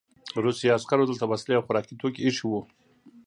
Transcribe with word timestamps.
روسي 0.43 0.67
عسکرو 0.77 1.07
دلته 1.09 1.25
وسلې 1.27 1.53
او 1.57 1.65
خوراکي 1.67 1.93
توکي 1.99 2.21
ایښي 2.23 2.45
وو 2.47 2.61